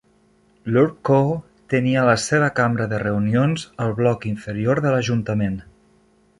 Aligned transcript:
L'UrbCo 0.75 1.17
tenia 1.73 2.07
la 2.07 2.15
seva 2.23 2.49
cambra 2.61 2.89
de 2.95 3.03
reunions 3.03 3.69
al 3.87 3.95
bloc 4.03 4.29
inferior 4.33 4.85
de 4.87 4.95
l'ajuntament. 4.97 5.65